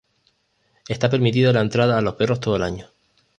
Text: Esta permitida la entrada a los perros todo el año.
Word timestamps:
Esta 0.89 1.11
permitida 1.11 1.53
la 1.53 1.61
entrada 1.61 1.95
a 1.95 2.01
los 2.01 2.15
perros 2.15 2.39
todo 2.39 2.55
el 2.55 2.63
año. 2.63 2.87